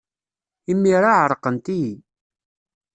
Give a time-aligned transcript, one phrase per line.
[0.71, 1.93] Imir-a, ɛerqent-iyi.